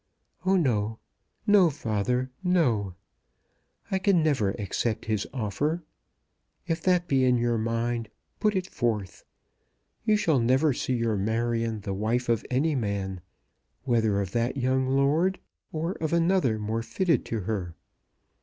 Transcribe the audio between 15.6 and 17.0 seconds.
or of another more